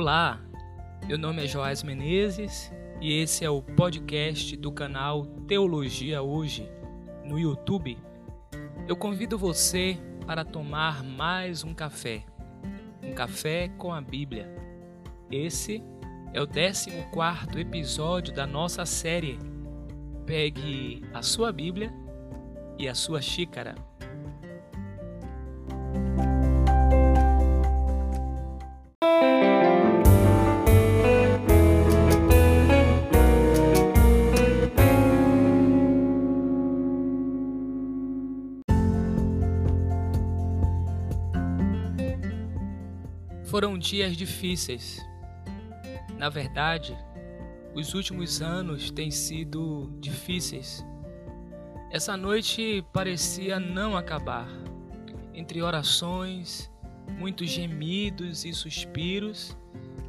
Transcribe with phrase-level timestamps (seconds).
[0.00, 0.40] Olá,
[1.06, 2.72] meu nome é Joás Menezes
[3.02, 6.66] e esse é o podcast do canal Teologia Hoje
[7.22, 7.98] no YouTube.
[8.88, 12.24] Eu convido você para tomar mais um café,
[13.02, 14.50] um café com a Bíblia.
[15.30, 15.84] Esse
[16.32, 19.38] é o 14 episódio da nossa série.
[20.24, 21.92] Pegue a sua Bíblia
[22.78, 23.74] e a sua xícara.
[43.50, 45.04] Foram dias difíceis.
[46.16, 46.96] Na verdade,
[47.74, 50.86] os últimos anos têm sido difíceis.
[51.90, 54.46] Essa noite parecia não acabar.
[55.34, 56.70] Entre orações,
[57.18, 59.56] muitos gemidos e suspiros,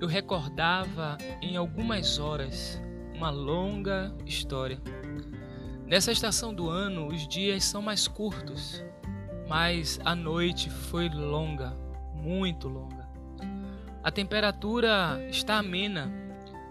[0.00, 2.80] eu recordava em algumas horas
[3.14, 4.80] uma longa história.
[5.86, 8.82] Nessa estação do ano, os dias são mais curtos,
[9.46, 11.76] mas a noite foi longa,
[12.14, 12.95] muito longa.
[14.06, 16.08] A temperatura está amena,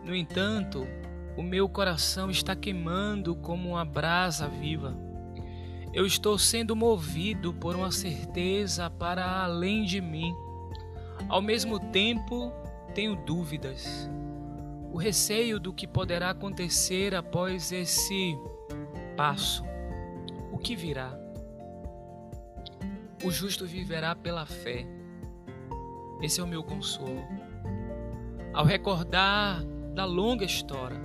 [0.06, 0.88] no entanto,
[1.36, 4.96] o meu coração está queimando como uma brasa viva.
[5.94, 10.34] Eu estou sendo movido por uma certeza para além de mim.
[11.28, 12.54] Ao mesmo tempo,
[12.94, 14.10] tenho dúvidas.
[14.94, 18.34] O receio do que poderá acontecer após esse
[19.18, 19.62] passo.
[20.54, 21.14] O que virá?
[23.26, 24.95] O justo viverá pela fé.
[26.22, 27.24] Esse é o meu consolo.
[28.54, 29.64] Ao recordar
[29.94, 31.02] da longa história,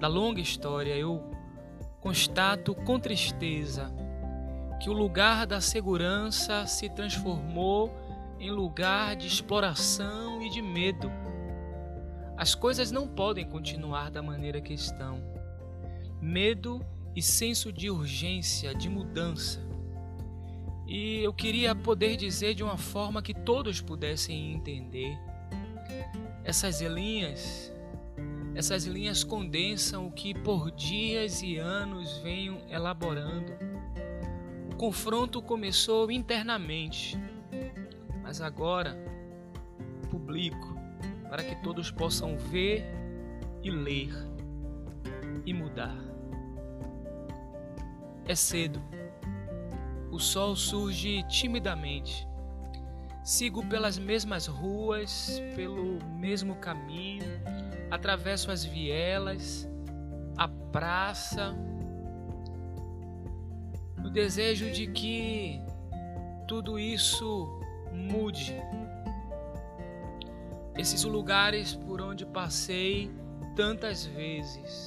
[0.00, 1.22] da longa história, eu
[2.00, 3.92] constato com tristeza
[4.80, 7.94] que o lugar da segurança se transformou
[8.40, 11.08] em lugar de exploração e de medo.
[12.36, 15.22] As coisas não podem continuar da maneira que estão.
[16.20, 16.84] Medo
[17.14, 19.71] e senso de urgência, de mudança
[20.92, 25.18] e eu queria poder dizer de uma forma que todos pudessem entender.
[26.44, 27.72] Essas linhas,
[28.54, 33.54] essas linhas condensam o que por dias e anos venho elaborando.
[34.70, 37.18] O confronto começou internamente,
[38.22, 38.94] mas agora
[40.10, 40.76] publico
[41.30, 42.84] para que todos possam ver
[43.62, 44.12] e ler
[45.46, 45.96] e mudar.
[48.28, 48.78] É cedo
[50.12, 52.28] o sol surge timidamente.
[53.24, 57.24] Sigo pelas mesmas ruas, pelo mesmo caminho,
[57.90, 59.66] atravesso as vielas,
[60.36, 61.54] a praça,
[63.96, 65.62] no desejo de que
[66.46, 67.48] tudo isso
[67.90, 68.54] mude.
[70.76, 73.10] Esses lugares por onde passei
[73.56, 74.86] tantas vezes,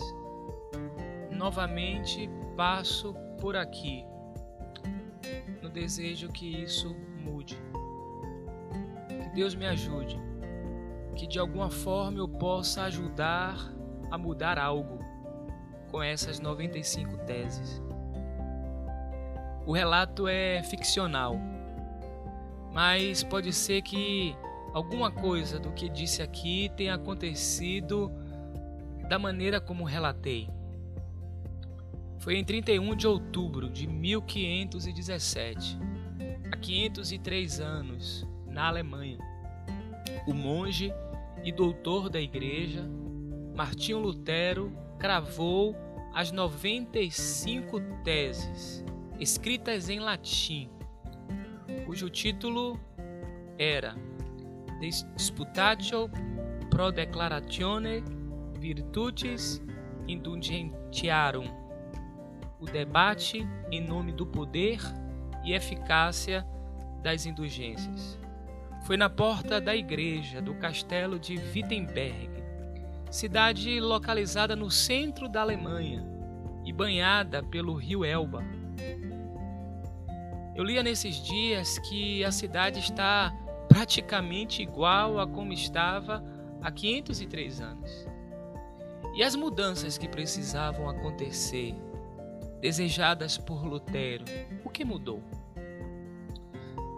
[1.31, 4.05] novamente passo por aqui
[5.75, 7.61] desejo que isso mude.
[9.07, 10.17] Que Deus me ajude,
[11.15, 13.57] que de alguma forma eu possa ajudar
[14.09, 14.99] a mudar algo
[15.91, 17.81] com essas 95 teses.
[19.65, 21.35] O relato é ficcional,
[22.71, 24.33] mas pode ser que
[24.73, 28.11] alguma coisa do que disse aqui tenha acontecido
[29.09, 30.49] da maneira como relatei.
[32.25, 35.77] Foi em 31 de outubro de 1517,
[36.51, 39.19] há 503 anos, na Alemanha.
[40.25, 40.91] O monge
[41.43, 42.83] e doutor da igreja,
[43.55, 45.75] Martinho Lutero, cravou
[46.15, 48.83] as 95 teses,
[49.19, 50.67] escritas em latim,
[51.85, 52.79] cujo título
[53.55, 53.95] era
[54.79, 56.09] Disputatio
[56.71, 58.03] pro declaratione
[58.59, 59.61] virtutis
[60.07, 61.64] indulgentiarum
[62.65, 64.79] o debate em nome do poder
[65.43, 66.45] e eficácia
[67.03, 68.19] das indulgências.
[68.85, 72.43] Foi na porta da igreja do castelo de Wittenberg,
[73.11, 76.03] cidade localizada no centro da Alemanha
[76.65, 78.43] e banhada pelo rio Elba.
[80.55, 83.31] Eu lia nesses dias que a cidade está
[83.69, 86.23] praticamente igual a como estava
[86.63, 88.07] há 503 anos.
[89.15, 91.75] E as mudanças que precisavam acontecer
[92.61, 94.25] desejadas por Lutero.
[94.63, 95.21] O que mudou?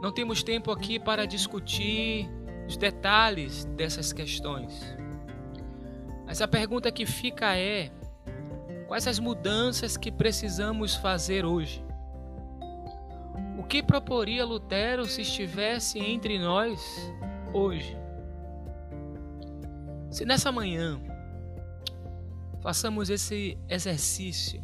[0.01, 2.29] Não temos tempo aqui para discutir
[2.67, 4.95] os detalhes dessas questões.
[6.25, 7.89] Mas a pergunta que fica é:
[8.87, 11.83] quais as mudanças que precisamos fazer hoje?
[13.57, 16.79] O que proporia Lutero se estivesse entre nós
[17.53, 17.97] hoje?
[20.11, 21.01] Se nessa manhã
[22.61, 24.63] façamos esse exercício,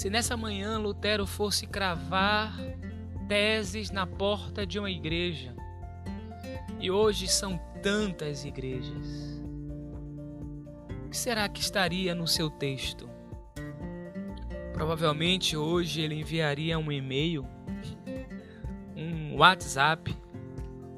[0.00, 2.56] se nessa manhã Lutero fosse cravar
[3.28, 5.54] teses na porta de uma igreja,
[6.80, 9.42] e hoje são tantas igrejas,
[11.04, 13.10] o que será que estaria no seu texto?
[14.72, 17.46] Provavelmente hoje ele enviaria um e-mail,
[18.96, 20.16] um WhatsApp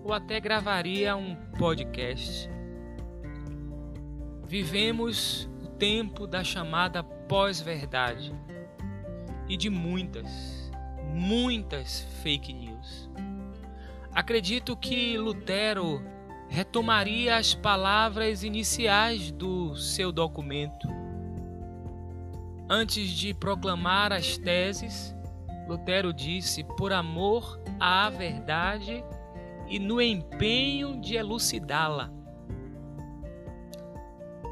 [0.05, 2.49] ou até gravaria um podcast.
[4.47, 8.33] Vivemos o tempo da chamada pós-verdade
[9.53, 10.73] e de muitas,
[11.15, 13.11] muitas fake news.
[14.15, 16.03] Acredito que Lutero
[16.49, 21.03] retomaria as palavras iniciais do seu documento
[22.75, 25.15] Antes de proclamar as teses,
[25.69, 29.05] Lutero disse: por amor à verdade
[29.69, 32.11] e no empenho de elucidá-la.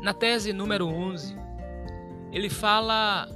[0.02, 1.34] Na tese número 11,
[2.30, 3.26] ele fala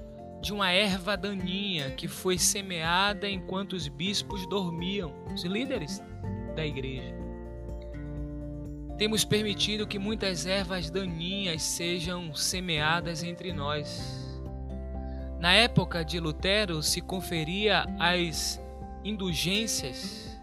[0.44, 6.02] de uma erva daninha que foi semeada enquanto os bispos dormiam, os líderes
[6.54, 7.14] da igreja.
[8.96, 14.24] Temos permitido que muitas ervas daninhas sejam semeadas entre nós
[15.44, 18.58] na época de Lutero se conferia as
[19.04, 20.40] indulgências,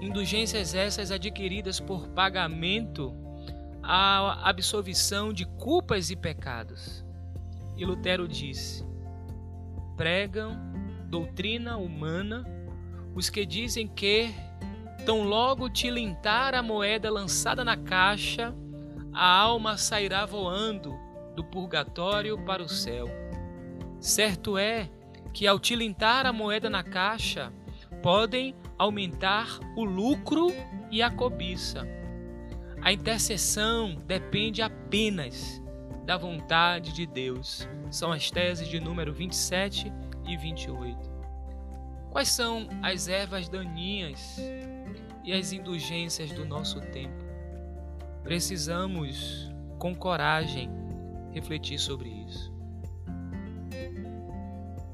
[0.00, 3.12] indulgências essas adquiridas por pagamento
[3.82, 7.04] à absolvição de culpas e pecados.
[7.76, 8.84] E Lutero disse:
[9.96, 10.56] pregam
[11.08, 12.44] doutrina humana
[13.14, 14.34] os que dizem que,
[15.04, 18.54] tão logo tilintar a moeda lançada na caixa,
[19.12, 20.98] a alma sairá voando
[21.36, 23.06] do purgatório para o céu.
[24.00, 24.90] Certo é
[25.32, 27.52] que ao tilintar a moeda na caixa,
[28.02, 30.52] podem aumentar o lucro
[30.90, 31.86] e a cobiça.
[32.80, 35.61] A intercessão depende apenas
[36.04, 37.68] da vontade de Deus.
[37.90, 39.92] São as teses de número 27
[40.26, 41.10] e 28.
[42.10, 44.38] Quais são as ervas daninhas
[45.24, 47.24] e as indulgências do nosso tempo?
[48.22, 50.70] Precisamos, com coragem,
[51.32, 52.52] refletir sobre isso.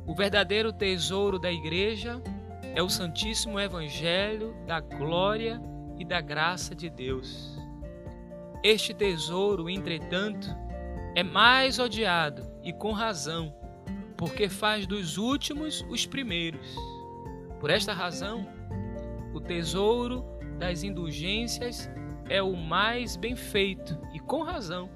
[0.07, 2.23] O verdadeiro tesouro da igreja
[2.75, 5.61] é o Santíssimo Evangelho da glória
[5.99, 7.59] e da graça de Deus.
[8.63, 10.49] Este tesouro, entretanto,
[11.19, 13.53] é mais odiado e com razão,
[14.17, 16.77] porque faz dos últimos os primeiros.
[17.59, 18.47] Por esta razão,
[19.35, 20.25] o tesouro
[20.61, 21.91] das indulgências
[22.29, 24.89] é o mais bem feito e com razão,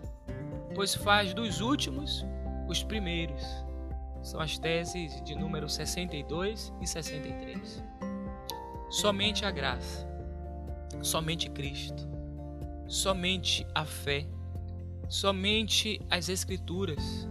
[0.76, 2.24] pois faz dos últimos
[2.68, 3.42] os primeiros.
[4.22, 7.82] São as teses de número 62 e 63.
[8.90, 10.08] Somente a graça,
[11.02, 12.08] somente Cristo,
[12.86, 14.24] somente a fé,
[15.12, 17.28] somente as Escrituras,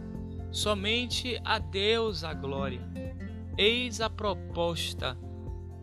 [0.52, 2.80] somente a Deus a glória.
[3.58, 5.18] Eis a proposta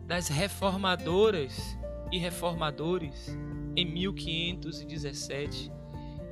[0.07, 1.77] das reformadoras
[2.09, 3.37] e reformadores
[3.75, 5.69] em 1517.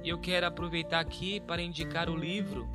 [0.06, 2.66] E eu quero aproveitar aqui para indicar o livro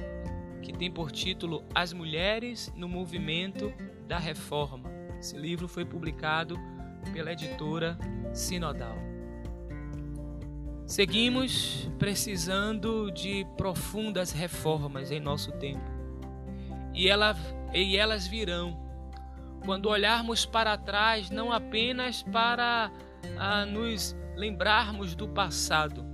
[0.61, 3.73] que tem por título As Mulheres no Movimento
[4.06, 4.91] da Reforma.
[5.19, 6.59] Esse livro foi publicado
[7.14, 7.99] pela editora
[8.35, 9.12] Sinodal.
[10.87, 15.91] Seguimos precisando de profundas reformas em nosso tempo.
[16.93, 17.37] E, ela,
[17.73, 18.83] e elas virão
[19.65, 22.91] quando olharmos para trás, não apenas para
[23.39, 26.05] ah, nos lembrarmos do passado,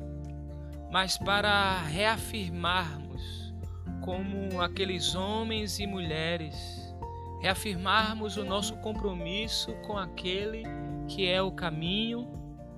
[0.91, 3.55] mas para reafirmarmos
[4.03, 6.95] como aqueles homens e mulheres,
[7.41, 10.63] reafirmarmos o nosso compromisso com aquele
[11.09, 12.31] que é o caminho,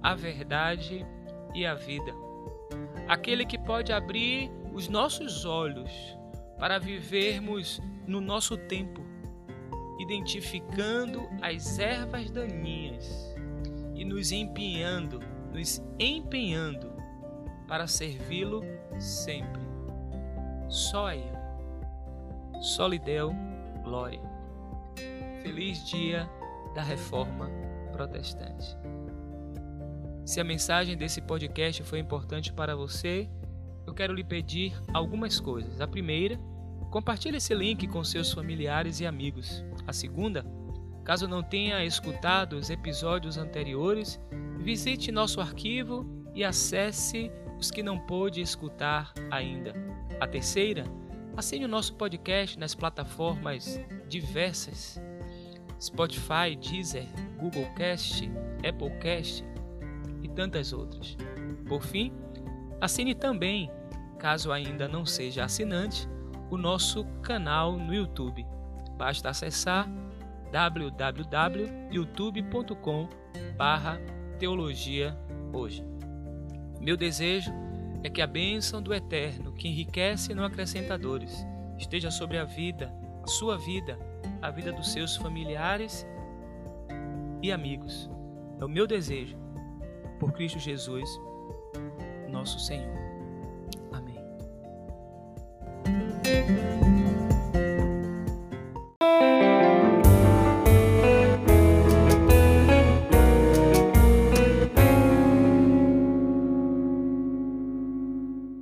[0.02, 1.19] a verdade e
[1.66, 2.14] a vida.
[3.08, 5.90] Aquele que pode abrir os nossos olhos
[6.58, 9.02] para vivermos no nosso tempo,
[9.98, 13.34] identificando as ervas daninhas
[13.94, 15.20] e nos empenhando,
[15.52, 16.92] nos empenhando
[17.66, 18.62] para servi-lo
[18.98, 19.60] sempre.
[20.68, 21.40] Só a Ele.
[22.60, 23.34] Só lhe deu
[23.82, 24.20] glória.
[25.42, 26.28] Feliz dia
[26.74, 27.50] da Reforma
[27.92, 28.76] Protestante.
[30.24, 33.28] Se a mensagem desse podcast foi importante para você,
[33.86, 35.80] eu quero lhe pedir algumas coisas.
[35.80, 36.38] A primeira,
[36.90, 39.64] compartilhe esse link com seus familiares e amigos.
[39.86, 40.44] A segunda,
[41.04, 44.20] caso não tenha escutado os episódios anteriores,
[44.58, 49.74] visite nosso arquivo e acesse os que não pôde escutar ainda.
[50.20, 50.84] A terceira,
[51.36, 55.00] assine o nosso podcast nas plataformas diversas:
[55.80, 57.06] Spotify, Deezer,
[57.38, 58.30] Google Cast,
[58.66, 59.49] Apple Cast
[60.40, 61.18] tantas outras.
[61.68, 62.10] Por fim,
[62.80, 63.70] Assine também,
[64.18, 66.08] caso ainda não seja assinante,
[66.50, 68.46] o nosso canal no YouTube.
[68.96, 69.86] Basta acessar
[70.50, 73.08] www.youtube.com
[74.38, 75.14] teologia
[75.52, 75.84] hoje.
[76.80, 77.52] Meu desejo
[78.02, 82.44] é que a bênção do Eterno, que enriquece e não acrescenta dores, esteja sobre a
[82.44, 82.90] vida,
[83.22, 83.98] a sua vida,
[84.40, 86.06] a vida dos seus familiares
[87.42, 88.08] e amigos.
[88.58, 89.36] É o meu desejo,
[90.20, 91.20] por Cristo Jesus,
[92.28, 93.09] nosso Senhor.